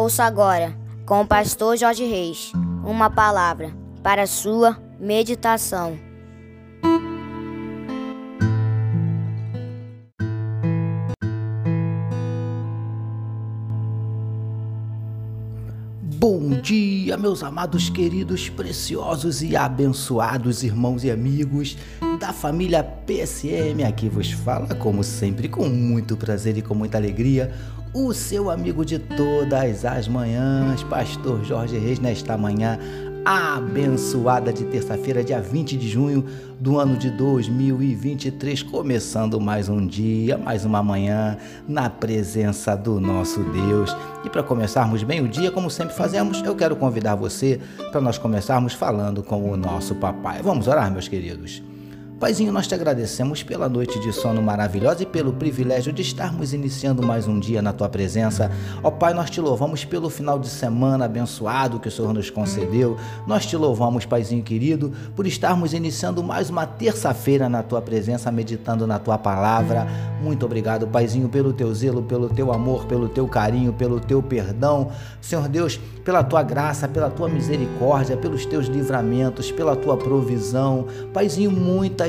Ouça 0.00 0.22
agora, 0.22 0.76
com 1.04 1.22
o 1.22 1.26
pastor 1.26 1.76
Jorge 1.76 2.04
Reis, 2.04 2.52
uma 2.84 3.10
palavra 3.10 3.74
para 4.00 4.28
sua 4.28 4.78
meditação. 5.00 5.98
Bom 16.00 16.50
dia, 16.60 17.16
meus 17.16 17.42
amados, 17.42 17.90
queridos, 17.90 18.48
preciosos 18.48 19.42
e 19.42 19.56
abençoados 19.56 20.62
irmãos 20.62 21.02
e 21.02 21.10
amigos 21.10 21.76
da 22.18 22.32
família 22.32 22.82
PSM. 22.82 23.84
Aqui 23.86 24.08
vos 24.08 24.30
fala, 24.32 24.74
como 24.74 25.02
sempre, 25.02 25.48
com 25.48 25.68
muito 25.68 26.16
prazer 26.16 26.56
e 26.56 26.62
com 26.62 26.74
muita 26.74 26.98
alegria, 26.98 27.54
o 27.92 28.12
seu 28.12 28.50
amigo 28.50 28.84
de 28.84 28.98
todas 28.98 29.84
as 29.84 30.08
manhãs, 30.08 30.82
Pastor 30.84 31.42
Jorge 31.44 31.78
Reis, 31.78 31.98
nesta 31.98 32.36
manhã 32.36 32.78
abençoada 33.24 34.52
de 34.52 34.64
terça-feira, 34.64 35.22
dia 35.22 35.40
20 35.40 35.76
de 35.76 35.88
junho 35.88 36.24
do 36.58 36.78
ano 36.78 36.96
de 36.96 37.10
2023, 37.10 38.62
começando 38.62 39.40
mais 39.40 39.68
um 39.68 39.86
dia, 39.86 40.38
mais 40.38 40.64
uma 40.64 40.82
manhã 40.82 41.36
na 41.66 41.90
presença 41.90 42.74
do 42.74 42.98
nosso 43.00 43.42
Deus. 43.42 43.94
E 44.24 44.30
para 44.30 44.42
começarmos 44.42 45.02
bem 45.02 45.20
o 45.20 45.28
dia, 45.28 45.50
como 45.50 45.70
sempre 45.70 45.94
fazemos, 45.94 46.42
eu 46.42 46.54
quero 46.56 46.76
convidar 46.76 47.16
você 47.16 47.60
para 47.90 48.00
nós 48.00 48.16
começarmos 48.16 48.72
falando 48.72 49.22
com 49.22 49.50
o 49.50 49.56
nosso 49.56 49.94
papai. 49.96 50.40
Vamos 50.42 50.66
orar, 50.66 50.90
meus 50.90 51.08
queridos. 51.08 51.62
Paizinho, 52.18 52.52
nós 52.52 52.66
te 52.66 52.74
agradecemos 52.74 53.44
pela 53.44 53.68
noite 53.68 54.00
de 54.00 54.12
sono 54.12 54.42
maravilhosa 54.42 55.04
e 55.04 55.06
pelo 55.06 55.32
privilégio 55.32 55.92
de 55.92 56.02
estarmos 56.02 56.52
iniciando 56.52 57.00
mais 57.00 57.28
um 57.28 57.38
dia 57.38 57.62
na 57.62 57.72
tua 57.72 57.88
presença. 57.88 58.50
Ó 58.82 58.90
Pai, 58.90 59.14
nós 59.14 59.30
te 59.30 59.40
louvamos 59.40 59.84
pelo 59.84 60.10
final 60.10 60.36
de 60.36 60.48
semana 60.48 61.04
abençoado 61.04 61.78
que 61.78 61.86
o 61.86 61.90
Senhor 61.92 62.12
nos 62.12 62.28
concedeu. 62.28 62.96
Nós 63.24 63.46
te 63.46 63.56
louvamos, 63.56 64.04
Paizinho 64.04 64.42
querido, 64.42 64.92
por 65.14 65.28
estarmos 65.28 65.72
iniciando 65.72 66.20
mais 66.20 66.50
uma 66.50 66.66
terça-feira 66.66 67.48
na 67.48 67.62
tua 67.62 67.80
presença, 67.80 68.32
meditando 68.32 68.84
na 68.84 68.98
tua 68.98 69.16
palavra. 69.16 69.86
Muito 70.20 70.44
obrigado, 70.44 70.88
Paizinho, 70.88 71.28
pelo 71.28 71.52
teu 71.52 71.72
zelo, 71.72 72.02
pelo 72.02 72.28
teu 72.28 72.52
amor, 72.52 72.86
pelo 72.86 73.08
teu 73.08 73.28
carinho, 73.28 73.72
pelo 73.72 74.00
teu 74.00 74.20
perdão. 74.20 74.90
Senhor 75.20 75.48
Deus, 75.48 75.78
pela 76.04 76.24
tua 76.24 76.42
graça, 76.42 76.88
pela 76.88 77.10
tua 77.10 77.28
misericórdia, 77.28 78.16
pelos 78.16 78.44
teus 78.44 78.66
livramentos, 78.66 79.52
pela 79.52 79.76
tua 79.76 79.96
provisão. 79.96 80.86
Paizinho, 81.12 81.52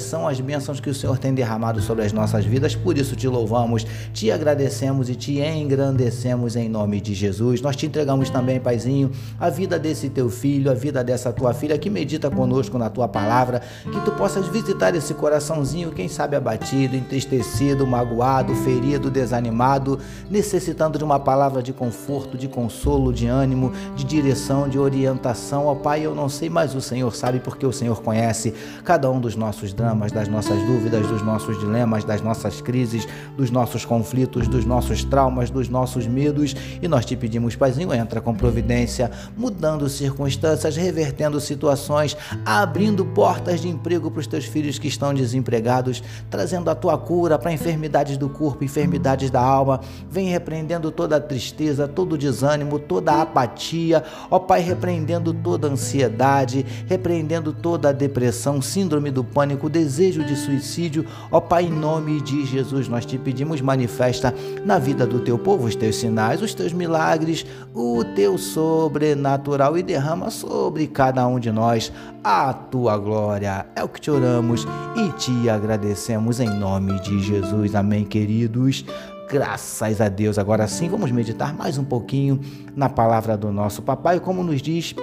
são 0.00 0.26
as 0.26 0.40
bênçãos 0.40 0.80
que 0.80 0.90
o 0.90 0.94
Senhor 0.94 1.18
tem 1.18 1.32
derramado 1.32 1.80
sobre 1.80 2.04
as 2.04 2.12
nossas 2.12 2.44
vidas, 2.44 2.74
por 2.74 2.96
isso 2.98 3.14
te 3.14 3.28
louvamos, 3.28 3.86
te 4.12 4.30
agradecemos 4.30 5.08
e 5.08 5.14
te 5.14 5.40
engrandecemos 5.40 6.56
em 6.56 6.68
nome 6.68 7.00
de 7.00 7.14
Jesus. 7.14 7.60
Nós 7.60 7.76
te 7.76 7.86
entregamos 7.86 8.30
também, 8.30 8.60
Paizinho, 8.60 9.10
a 9.38 9.48
vida 9.48 9.78
desse 9.78 10.08
teu 10.08 10.28
filho, 10.28 10.70
a 10.70 10.74
vida 10.74 11.02
dessa 11.02 11.32
tua 11.32 11.54
filha 11.54 11.78
que 11.78 11.88
medita 11.88 12.30
conosco 12.30 12.76
na 12.78 12.90
tua 12.90 13.06
palavra, 13.08 13.62
que 13.84 14.00
tu 14.00 14.12
possas 14.12 14.46
visitar 14.48 14.94
esse 14.94 15.14
coraçãozinho, 15.14 15.92
quem 15.92 16.08
sabe 16.08 16.36
abatido, 16.36 16.96
entristecido, 16.96 17.86
magoado, 17.86 18.54
ferido, 18.56 19.10
desanimado, 19.10 19.98
necessitando 20.28 20.98
de 20.98 21.04
uma 21.04 21.20
palavra 21.20 21.62
de 21.62 21.72
conforto, 21.72 22.36
de 22.36 22.48
consolo, 22.48 23.12
de 23.12 23.26
ânimo, 23.26 23.72
de 23.94 24.04
direção, 24.04 24.68
de 24.68 24.78
orientação. 24.78 25.66
Ó 25.66 25.74
Pai, 25.74 26.04
eu 26.04 26.14
não 26.14 26.28
sei, 26.28 26.50
mas 26.50 26.74
o 26.74 26.80
Senhor 26.80 27.14
sabe 27.14 27.40
porque 27.40 27.64
o 27.64 27.72
Senhor 27.72 28.02
conhece 28.02 28.54
cada 28.84 29.10
um 29.10 29.20
dos 29.20 29.36
nossos 29.36 29.72
dramas 29.72 29.83
dramas, 29.84 30.10
das 30.10 30.28
nossas 30.28 30.62
dúvidas, 30.62 31.06
dos 31.06 31.20
nossos 31.20 31.60
dilemas, 31.60 32.04
das 32.04 32.22
nossas 32.22 32.62
crises, 32.62 33.06
dos 33.36 33.50
nossos 33.50 33.84
conflitos, 33.84 34.48
dos 34.48 34.64
nossos 34.64 35.04
traumas, 35.04 35.50
dos 35.50 35.68
nossos 35.68 36.06
medos. 36.06 36.56
E 36.80 36.88
nós 36.88 37.04
te 37.04 37.14
pedimos, 37.14 37.54
Paizinho, 37.54 37.92
entra 37.92 38.18
com 38.18 38.34
providência, 38.34 39.10
mudando 39.36 39.86
circunstâncias, 39.90 40.74
revertendo 40.74 41.38
situações, 41.38 42.16
abrindo 42.46 43.04
portas 43.04 43.60
de 43.60 43.68
emprego 43.68 44.10
para 44.10 44.20
os 44.20 44.26
teus 44.26 44.46
filhos 44.46 44.78
que 44.78 44.88
estão 44.88 45.12
desempregados, 45.12 46.02
trazendo 46.30 46.70
a 46.70 46.74
tua 46.74 46.96
cura 46.96 47.38
para 47.38 47.52
enfermidades 47.52 48.16
do 48.16 48.30
corpo, 48.30 48.64
enfermidades 48.64 49.30
da 49.30 49.42
alma. 49.42 49.80
Vem 50.10 50.30
repreendendo 50.30 50.90
toda 50.90 51.16
a 51.16 51.20
tristeza, 51.20 51.86
todo 51.86 52.14
o 52.14 52.18
desânimo, 52.18 52.78
toda 52.78 53.12
a 53.12 53.22
apatia. 53.22 54.02
Ó 54.30 54.38
Pai, 54.38 54.62
repreendendo 54.62 55.34
toda 55.34 55.68
a 55.68 55.70
ansiedade, 55.70 56.64
repreendendo 56.86 57.52
toda 57.52 57.90
a 57.90 57.92
depressão, 57.92 58.62
síndrome 58.62 59.10
do 59.10 59.22
pânico, 59.22 59.73
desejo 59.74 60.24
de 60.24 60.36
suicídio. 60.36 61.04
Ó 61.32 61.40
Pai, 61.40 61.64
em 61.64 61.70
nome 61.70 62.20
de 62.20 62.46
Jesus, 62.46 62.86
nós 62.88 63.04
te 63.04 63.18
pedimos, 63.18 63.60
manifesta 63.60 64.32
na 64.64 64.78
vida 64.78 65.04
do 65.04 65.18
teu 65.18 65.36
povo 65.36 65.66
os 65.66 65.74
teus 65.74 65.96
sinais, 65.96 66.40
os 66.40 66.54
teus 66.54 66.72
milagres, 66.72 67.44
o 67.74 68.04
teu 68.14 68.38
sobrenatural 68.38 69.76
e 69.76 69.82
derrama 69.82 70.30
sobre 70.30 70.86
cada 70.86 71.26
um 71.26 71.40
de 71.40 71.50
nós 71.50 71.92
a 72.22 72.54
tua 72.54 72.96
glória. 72.96 73.66
É 73.74 73.82
o 73.82 73.88
que 73.88 74.00
te 74.00 74.12
oramos 74.12 74.64
e 74.94 75.10
te 75.18 75.50
agradecemos 75.50 76.38
em 76.38 76.48
nome 76.48 77.00
de 77.00 77.20
Jesus. 77.20 77.74
Amém, 77.74 78.04
queridos. 78.04 78.84
Graças 79.28 80.00
a 80.00 80.08
Deus. 80.08 80.38
Agora 80.38 80.68
sim, 80.68 80.88
vamos 80.88 81.10
meditar 81.10 81.52
mais 81.52 81.78
um 81.78 81.84
pouquinho 81.84 82.40
na 82.76 82.88
palavra 82.88 83.36
do 83.36 83.50
nosso 83.50 83.82
papai, 83.82 84.20
como 84.20 84.44
nos 84.44 84.62
diz 84.62 84.94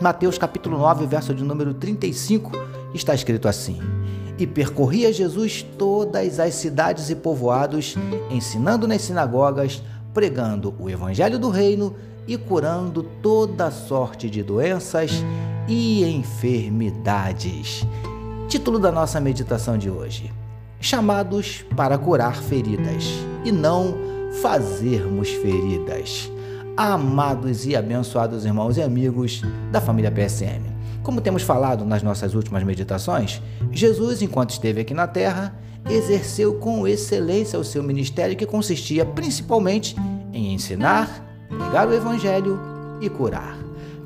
Mateus 0.00 0.36
capítulo 0.36 0.78
9, 0.78 1.06
verso 1.06 1.34
de 1.34 1.42
número 1.42 1.72
35, 1.72 2.52
está 2.96 3.14
escrito 3.14 3.48
assim: 3.48 3.78
e 4.38 4.46
percorria 4.46 5.12
Jesus 5.12 5.64
todas 5.78 6.38
as 6.38 6.54
cidades 6.54 7.10
e 7.10 7.14
povoados, 7.14 7.96
ensinando 8.30 8.86
nas 8.86 9.02
sinagogas, 9.02 9.82
pregando 10.12 10.74
o 10.78 10.90
evangelho 10.90 11.38
do 11.38 11.48
reino 11.48 11.94
e 12.26 12.36
curando 12.36 13.02
toda 13.22 13.70
sorte 13.70 14.28
de 14.28 14.42
doenças 14.42 15.12
e 15.68 16.04
enfermidades. 16.04 17.86
Título 18.48 18.78
da 18.78 18.92
nossa 18.92 19.20
meditação 19.20 19.78
de 19.78 19.90
hoje: 19.90 20.32
Chamados 20.80 21.64
para 21.74 21.96
curar 21.96 22.36
feridas 22.36 23.04
e 23.44 23.50
não 23.50 23.94
fazermos 24.42 25.30
feridas. 25.30 26.30
Amados 26.76 27.64
e 27.64 27.74
abençoados 27.74 28.44
irmãos 28.44 28.76
e 28.76 28.82
amigos 28.82 29.42
da 29.72 29.80
família 29.80 30.12
PSM. 30.12 30.75
Como 31.06 31.20
temos 31.20 31.44
falado 31.44 31.84
nas 31.84 32.02
nossas 32.02 32.34
últimas 32.34 32.64
meditações, 32.64 33.40
Jesus, 33.70 34.22
enquanto 34.22 34.50
esteve 34.50 34.80
aqui 34.80 34.92
na 34.92 35.06
terra, 35.06 35.56
exerceu 35.88 36.54
com 36.54 36.84
excelência 36.84 37.60
o 37.60 37.64
seu 37.64 37.80
ministério 37.80 38.34
que 38.34 38.44
consistia 38.44 39.06
principalmente 39.06 39.94
em 40.32 40.52
ensinar, 40.52 41.24
pregar 41.48 41.86
o 41.86 41.94
evangelho 41.94 42.58
e 43.00 43.08
curar. 43.08 43.56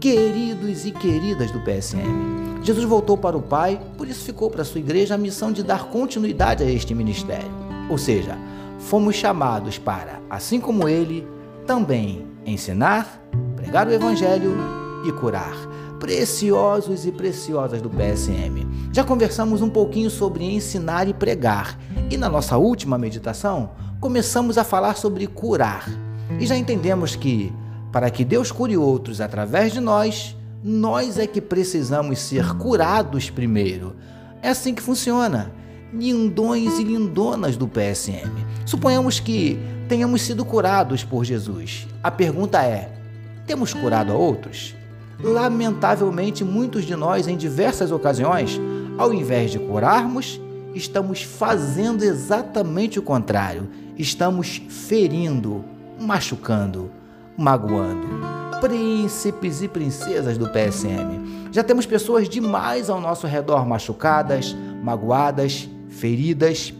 Queridos 0.00 0.86
e 0.86 0.90
queridas 0.90 1.50
do 1.50 1.60
PSM, 1.60 2.62
Jesus 2.62 2.86
voltou 2.86 3.18
para 3.18 3.36
o 3.36 3.42
Pai, 3.42 3.78
por 3.98 4.08
isso 4.08 4.24
ficou 4.24 4.48
para 4.48 4.62
a 4.62 4.64
sua 4.64 4.80
igreja 4.80 5.16
a 5.16 5.18
missão 5.18 5.52
de 5.52 5.62
dar 5.62 5.88
continuidade 5.88 6.64
a 6.64 6.70
este 6.70 6.94
ministério. 6.94 7.52
Ou 7.90 7.98
seja, 7.98 8.38
fomos 8.78 9.16
chamados 9.16 9.76
para, 9.76 10.18
assim 10.30 10.58
como 10.58 10.88
ele, 10.88 11.28
também 11.66 12.26
ensinar, 12.46 13.20
pregar 13.54 13.86
o 13.86 13.92
evangelho 13.92 14.56
e 15.06 15.12
curar 15.12 15.76
preciosos 15.98 17.06
e 17.06 17.12
preciosas 17.12 17.80
do 17.82 17.90
PSM. 17.90 18.66
Já 18.92 19.04
conversamos 19.04 19.62
um 19.62 19.68
pouquinho 19.68 20.10
sobre 20.10 20.44
ensinar 20.44 21.08
e 21.08 21.14
pregar, 21.14 21.78
e 22.10 22.16
na 22.16 22.28
nossa 22.28 22.56
última 22.56 22.96
meditação 22.96 23.70
começamos 24.00 24.58
a 24.58 24.64
falar 24.64 24.96
sobre 24.96 25.26
curar. 25.26 25.88
E 26.38 26.46
já 26.46 26.56
entendemos 26.56 27.16
que, 27.16 27.52
para 27.90 28.10
que 28.10 28.24
Deus 28.24 28.52
cure 28.52 28.76
outros 28.76 29.20
através 29.20 29.72
de 29.72 29.80
nós, 29.80 30.36
nós 30.62 31.18
é 31.18 31.26
que 31.26 31.40
precisamos 31.40 32.18
ser 32.18 32.54
curados 32.54 33.30
primeiro. 33.30 33.96
É 34.42 34.50
assim 34.50 34.74
que 34.74 34.82
funciona. 34.82 35.52
Lindões 35.92 36.78
e 36.78 36.84
lindonas 36.84 37.56
do 37.56 37.66
PSM. 37.66 38.30
Suponhamos 38.64 39.18
que 39.18 39.58
tenhamos 39.88 40.22
sido 40.22 40.44
curados 40.44 41.02
por 41.02 41.24
Jesus. 41.24 41.86
A 42.02 42.10
pergunta 42.10 42.62
é: 42.62 42.92
temos 43.46 43.72
curado 43.72 44.12
a 44.12 44.16
outros? 44.16 44.75
Lamentavelmente, 45.22 46.44
muitos 46.44 46.84
de 46.84 46.94
nós, 46.94 47.26
em 47.26 47.36
diversas 47.36 47.90
ocasiões, 47.90 48.60
ao 48.98 49.12
invés 49.12 49.50
de 49.50 49.58
curarmos, 49.58 50.40
estamos 50.74 51.22
fazendo 51.22 52.02
exatamente 52.02 52.98
o 52.98 53.02
contrário. 53.02 53.68
Estamos 53.96 54.60
ferindo, 54.68 55.64
machucando, 55.98 56.90
magoando. 57.36 58.06
Príncipes 58.60 59.62
e 59.62 59.68
princesas 59.68 60.36
do 60.36 60.48
PSM. 60.48 61.50
Já 61.50 61.62
temos 61.62 61.86
pessoas 61.86 62.28
demais 62.28 62.90
ao 62.90 63.00
nosso 63.00 63.26
redor 63.26 63.66
machucadas, 63.66 64.54
magoadas, 64.82 65.68
feridas. 65.88 66.74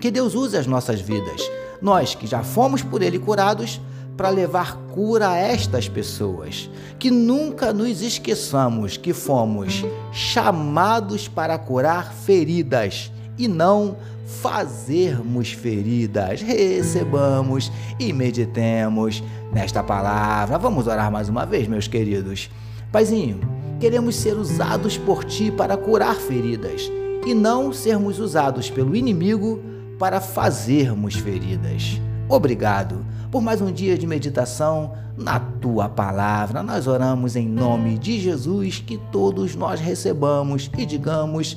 Que 0.00 0.10
Deus 0.10 0.34
use 0.34 0.56
as 0.56 0.66
nossas 0.66 1.00
vidas. 1.00 1.42
Nós 1.82 2.14
que 2.14 2.26
já 2.26 2.42
fomos 2.42 2.82
por 2.82 3.02
Ele 3.02 3.18
curados, 3.18 3.80
para 4.16 4.28
levar 4.28 4.76
cura 4.92 5.30
a 5.30 5.36
estas 5.36 5.88
pessoas. 5.88 6.70
Que 6.98 7.10
nunca 7.10 7.72
nos 7.72 8.02
esqueçamos 8.02 8.96
que 8.96 9.12
fomos 9.12 9.84
chamados 10.12 11.28
para 11.28 11.58
curar 11.58 12.12
feridas 12.12 13.12
e 13.36 13.48
não 13.48 13.96
fazermos 14.26 15.52
feridas. 15.52 16.40
Recebamos 16.42 17.70
e 17.98 18.12
meditemos 18.12 19.22
nesta 19.52 19.82
palavra. 19.82 20.58
Vamos 20.58 20.86
orar 20.86 21.10
mais 21.10 21.28
uma 21.28 21.44
vez, 21.44 21.68
meus 21.68 21.88
queridos. 21.88 22.50
Paizinho, 22.90 23.40
queremos 23.80 24.16
ser 24.16 24.36
usados 24.36 24.96
por 24.96 25.24
ti 25.24 25.50
para 25.50 25.76
curar 25.76 26.14
feridas 26.14 26.90
e 27.26 27.34
não 27.34 27.72
sermos 27.72 28.18
usados 28.18 28.70
pelo 28.70 28.94
inimigo 28.94 29.60
para 29.98 30.20
fazermos 30.20 31.14
feridas. 31.14 32.00
Obrigado 32.28 33.04
por 33.30 33.42
mais 33.42 33.60
um 33.60 33.72
dia 33.72 33.98
de 33.98 34.06
meditação 34.06 34.92
na 35.16 35.40
tua 35.40 35.88
palavra. 35.88 36.62
Nós 36.62 36.86
oramos 36.86 37.36
em 37.36 37.48
nome 37.48 37.98
de 37.98 38.20
Jesus 38.20 38.82
que 38.84 38.98
todos 39.10 39.54
nós 39.54 39.80
recebamos 39.80 40.70
e 40.78 40.86
digamos 40.86 41.56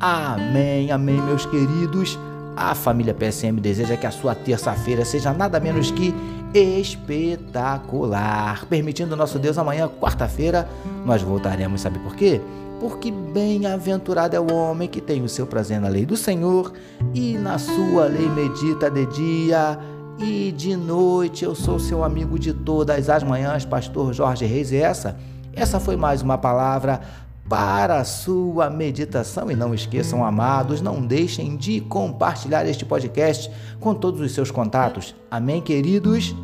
amém, 0.00 0.90
amém, 0.90 1.20
meus 1.22 1.46
queridos. 1.46 2.18
A 2.56 2.74
família 2.74 3.14
PSM 3.14 3.60
deseja 3.60 3.96
que 3.96 4.06
a 4.06 4.10
sua 4.10 4.34
terça-feira 4.34 5.04
seja 5.04 5.32
nada 5.32 5.60
menos 5.60 5.90
que 5.90 6.14
espetacular. 6.52 8.66
Permitindo 8.66 9.14
nosso 9.14 9.38
Deus, 9.38 9.56
amanhã, 9.56 9.88
quarta-feira, 9.88 10.68
nós 11.04 11.22
voltaremos. 11.22 11.82
Sabe 11.82 11.98
por 12.00 12.16
quê? 12.16 12.40
Porque 12.80 13.10
bem-aventurado 13.10 14.34
é 14.34 14.40
o 14.40 14.52
homem 14.52 14.88
que 14.88 15.02
tem 15.02 15.22
o 15.22 15.28
seu 15.28 15.46
prazer 15.46 15.78
na 15.80 15.88
lei 15.88 16.06
do 16.06 16.16
Senhor 16.16 16.72
e 17.14 17.34
na 17.34 17.58
sua 17.58 18.06
lei 18.06 18.28
medita 18.28 18.90
de 18.90 19.06
dia 19.06 19.78
e 20.22 20.52
de 20.52 20.76
noite. 20.76 21.44
Eu 21.44 21.54
sou 21.54 21.78
seu 21.78 22.04
amigo 22.04 22.38
de 22.38 22.52
todas 22.52 23.08
as 23.08 23.22
manhãs, 23.22 23.64
pastor 23.64 24.12
Jorge 24.12 24.44
Reis, 24.44 24.72
e 24.72 24.76
essa, 24.76 25.18
essa 25.52 25.80
foi 25.80 25.96
mais 25.96 26.22
uma 26.22 26.38
palavra 26.38 27.00
para 27.48 27.98
a 27.98 28.04
sua 28.04 28.70
meditação. 28.70 29.50
E 29.50 29.56
não 29.56 29.74
esqueçam, 29.74 30.24
amados, 30.24 30.80
não 30.80 31.00
deixem 31.04 31.56
de 31.56 31.80
compartilhar 31.80 32.66
este 32.66 32.84
podcast 32.84 33.50
com 33.80 33.94
todos 33.94 34.20
os 34.20 34.32
seus 34.32 34.50
contatos. 34.50 35.14
Amém, 35.30 35.60
queridos? 35.60 36.34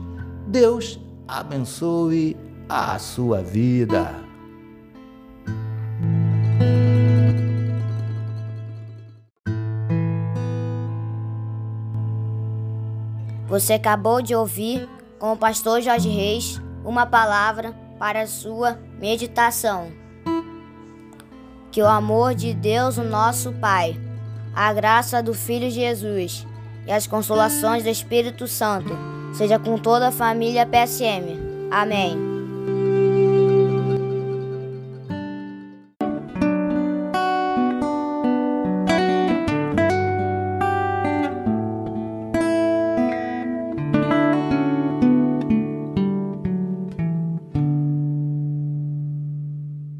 Deus 0.48 0.98
abençoe 1.28 2.36
a 2.68 2.98
sua 2.98 3.42
vida. 3.42 4.25
Você 13.46 13.74
acabou 13.74 14.20
de 14.20 14.34
ouvir 14.34 14.88
com 15.18 15.32
o 15.32 15.36
pastor 15.36 15.80
Jorge 15.80 16.08
Reis 16.08 16.60
uma 16.84 17.06
palavra 17.06 17.74
para 17.98 18.22
a 18.22 18.26
sua 18.26 18.78
meditação. 19.00 19.90
Que 21.70 21.82
o 21.82 21.86
amor 21.86 22.34
de 22.34 22.54
Deus, 22.54 22.98
o 22.98 23.04
nosso 23.04 23.52
Pai, 23.52 23.98
a 24.54 24.72
graça 24.72 25.22
do 25.22 25.34
Filho 25.34 25.70
Jesus 25.70 26.46
e 26.86 26.92
as 26.92 27.06
consolações 27.06 27.82
do 27.82 27.88
Espírito 27.88 28.46
Santo 28.46 28.96
seja 29.34 29.58
com 29.58 29.78
toda 29.78 30.08
a 30.08 30.12
família 30.12 30.66
PSM. 30.66 31.36
Amém. 31.70 32.35